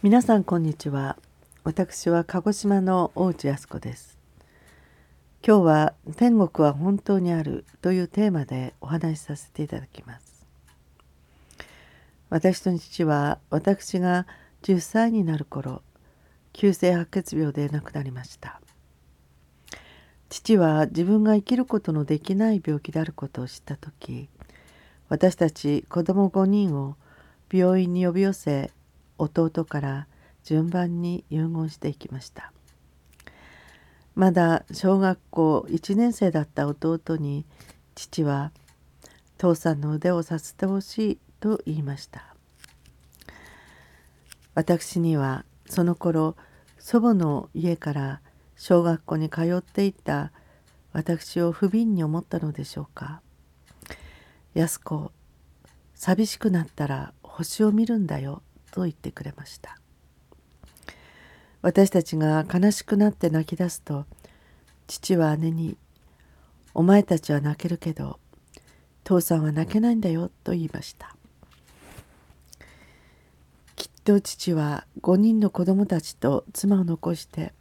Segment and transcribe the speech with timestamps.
[0.00, 1.16] 皆さんこんにちは。
[1.64, 4.16] 私は鹿児島の大内康子です。
[5.44, 10.46] 今日は天国は本当にあるというテーマでお話しさせていただきます。
[12.30, 14.28] 私と父は私が
[14.62, 15.82] 10歳になる頃
[16.52, 18.60] 急性白血病で亡くなりました。
[20.28, 24.28] 父は自分が生きることのできない病気であることを知った時
[25.08, 26.94] 私たち子供5人を
[27.52, 28.70] 病院に呼び寄せ
[29.18, 30.06] 弟から
[30.44, 32.52] 順番に遺言していきました。
[34.14, 37.44] まだ小学校1年生だった弟に
[37.94, 38.52] 父は
[39.38, 42.34] 「父さんの腕をさせてほしい」と言いました。
[44.54, 46.34] 私にはその頃
[46.78, 48.20] 祖母の家から
[48.56, 50.32] 小学校に通っていた
[50.92, 53.20] 私を不憫に思ったのでしょうか
[54.54, 55.12] 「安子
[55.94, 58.42] 寂しくなったら星を見るんだよ」
[58.78, 59.76] と言ってくれました。
[61.62, 64.06] 私たちが悲しくなって泣き出すと
[64.86, 65.76] 父は姉に
[66.72, 68.20] 「お前たちは泣けるけど
[69.02, 71.16] 父さんは泣けないんだよ」と言いました。
[73.74, 77.52] きっと父は5人の子供たちと妻を残して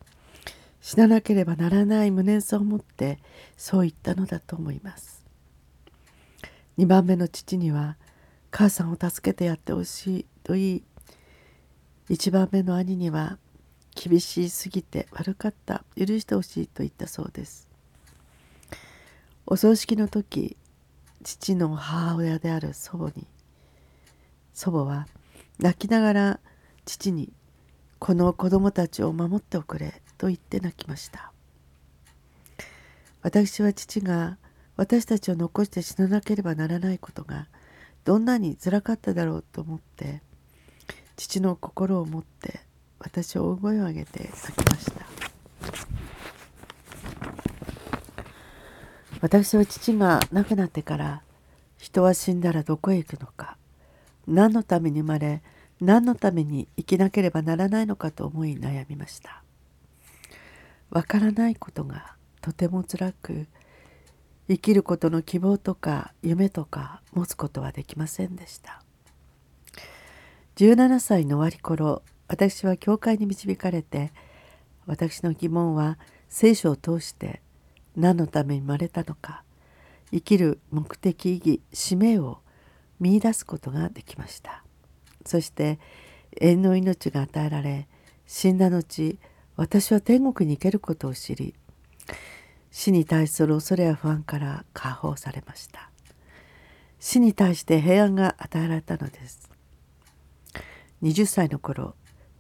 [0.82, 3.18] 死ななければならない無念さを持って
[3.58, 5.26] そう言ったのだと思います。
[6.78, 7.98] 2番目の父には
[8.52, 10.84] 母さんを助けてやってほしいと言い
[12.10, 13.38] 一番目の兄には
[13.96, 17.68] 厳しすぎて悪かった許してほしいと言ったそうです。
[19.46, 20.56] お葬式の時
[21.24, 23.28] 父の母親である祖母に
[24.54, 25.08] 祖母は
[25.60, 26.40] 泣きながら
[26.86, 27.34] 父に
[28.00, 31.32] 「この子供たちを守っておくれ」と言って泣きました。
[33.22, 34.38] 私は父が
[34.78, 37.50] 私たちを残して死ななければならないことが
[38.06, 40.22] どんなにつらかっただろうと思って
[41.18, 42.62] 父の心を持って
[43.00, 45.06] 私は大声を上げて泣きました。
[49.20, 51.24] 私は父が亡くなってから
[51.78, 53.58] 人は死んだらどこへ行くのか
[54.28, 55.42] 何のために生まれ
[55.82, 59.44] 何のために生きなければならないのかと思い悩みました。
[60.92, 63.48] わからないことがとても辛く
[64.48, 68.84] 生きることの希望とか夢とか持つことはできませんでした。
[70.58, 74.12] 17歳の終わり頃私は教会に導かれて
[74.88, 77.44] 私の疑問は聖書を通して
[77.96, 79.44] 何のために生まれたのか
[80.12, 82.40] 生きる目的意義使命を
[83.00, 84.64] 見いだすことができました。
[85.28, 85.78] そして
[86.42, 87.88] 永遠の命が与えられ
[88.26, 89.20] 死んだ後
[89.58, 91.54] 私は天国に行けることを知り
[92.72, 95.92] 死に対する恐れや不安から解放されました。
[97.00, 99.56] 死に対して平安が与えられたのです。
[101.04, 101.96] 20歳の頃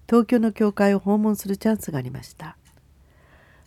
[0.08, 2.58] 東京の教会を訪問するチャンスがありました。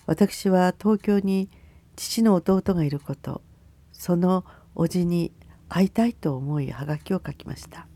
[0.07, 1.51] 私は東京に
[1.97, 3.43] 父の弟がいること
[3.93, 5.33] その叔父に
[5.69, 7.87] 会いたいと思いはがきを書きました。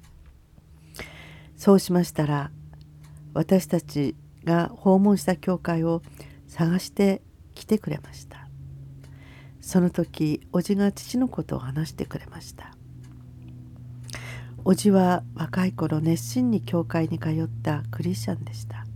[1.56, 2.50] そうしましたら
[3.32, 6.02] 私たちが訪問した教会を
[6.46, 7.22] 探して
[7.54, 8.48] 来てくれました。
[9.60, 12.73] その時叔父が父のことを話してくれました。
[14.64, 18.86] 叔父は若い頃熱心に教会に通ったクリスチャンでした。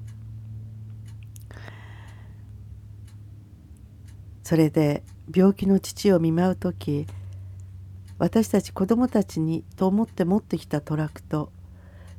[4.42, 5.02] それで
[5.34, 7.06] 病気の父を見舞う時
[8.18, 11.52] 私たち子供たちにと思って持ってきたトラックト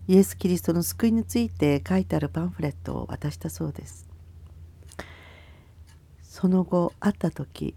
[0.08, 4.08] イエス・キリストの救いについて書いてあるパンフレットを渡したそうです。
[6.22, 7.74] その後会った時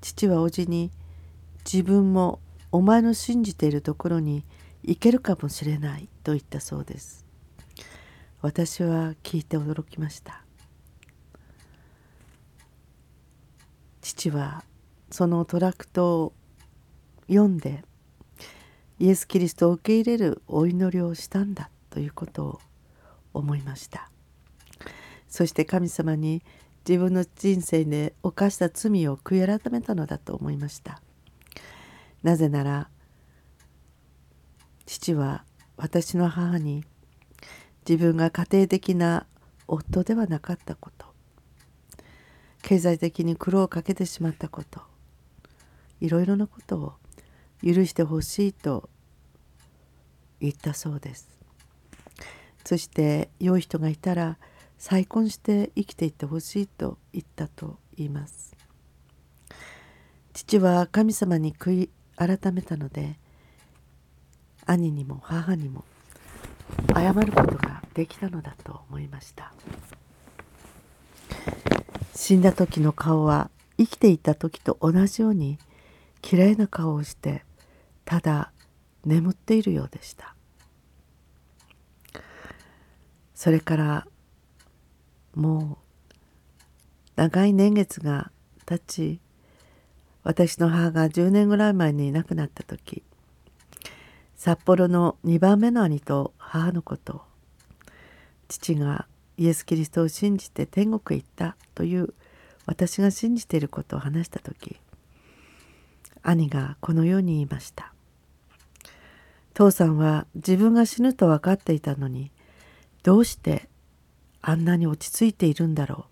[0.00, 0.90] 父は叔父に
[1.70, 2.40] 自分も
[2.72, 4.44] お前の信じているところに
[4.82, 7.26] いけるかもしれないと言ったそうです。
[8.40, 10.42] 私は聞いて驚きました。
[14.00, 14.64] 父は
[15.10, 16.32] そのトラクトを
[17.28, 17.84] 読んで
[18.98, 22.60] イエス・キリストを受け入れるお祈りをしたんだということを
[23.32, 24.10] 思いました。
[25.28, 26.42] そして神様に
[26.88, 31.00] 自分の人生で犯した罪を悔い改めたのだと思いました。
[32.22, 32.88] なぜなら
[34.90, 35.44] 父は
[35.76, 36.82] 私の母に
[37.88, 39.24] 自分が家庭的な
[39.68, 41.06] 夫ではなかったこと
[42.62, 44.80] 経済的に苦労をかけてしまったこと
[46.00, 46.94] いろいろなことを
[47.62, 48.90] 許してほしいと
[50.40, 51.28] 言ったそうです。
[52.64, 54.38] そして良い人がいたら
[54.76, 58.56] 再婚して生きていってほしいと言ったと言います。
[60.32, 63.20] 父は神様に悔い改めたので
[64.70, 65.84] 兄にも母にも
[66.94, 69.52] 謝ることができたのだと思いました。
[72.14, 75.58] 死んだ時の顔は生きていた時と同じように
[76.22, 77.44] きれいな顔をして
[78.04, 78.52] ただ
[79.04, 80.36] 眠っているようでした。
[83.34, 84.06] それから
[85.34, 86.12] もう
[87.16, 88.30] 長い年月が
[88.66, 89.20] 経ち
[90.22, 93.02] 私の母が10年ぐらい前に亡くなった時
[94.40, 97.20] 札幌の2番目の兄と母のこと。
[98.48, 99.06] 父が
[99.36, 102.14] イエス・キリストを信じて天国へ行ったという
[102.64, 104.80] 私が信じていることを話した時
[106.22, 107.92] 兄がこのように言いました。
[109.52, 112.30] 父さんは自分が死ぬと分かっていたのに
[113.02, 113.68] どうして
[114.40, 116.06] あんなに落ち着いているんだろ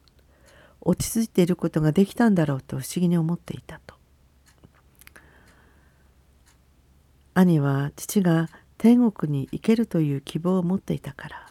[0.83, 0.91] う。
[0.91, 3.98] 落ち着いていることができたんだろうと不思議に思っていたと。
[7.39, 8.49] 兄は父が
[8.79, 11.47] 天国に行けるという希望を持っていたから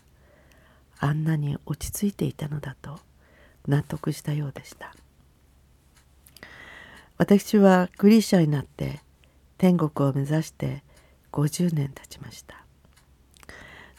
[1.00, 3.00] あんなに落ち着いていたのだと
[3.69, 4.94] 納得したようでした。
[7.18, 9.00] 私はクリスチャンになって
[9.57, 10.84] 天国を目指して
[11.31, 12.66] 50年経ちました。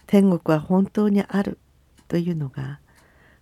[0.06, 1.58] 天国は本当にある
[2.06, 2.81] というのが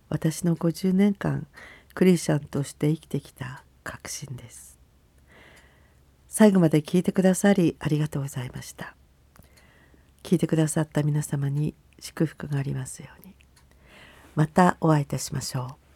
[0.07, 1.47] 私の50年間
[1.93, 4.76] クリスチャンとして生きてきた確信です。
[6.37, 8.95] 最後まで聞いてくださりありがとうございました。
[10.21, 13.33] 聞いてくださった皆様に祝福がありますように。
[14.35, 15.86] またお会いいたしましょう。